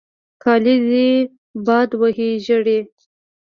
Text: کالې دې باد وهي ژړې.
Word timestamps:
کالې 0.43 0.75
دې 0.89 1.09
باد 1.65 1.89
وهي 2.01 2.29
ژړې. 2.45 2.79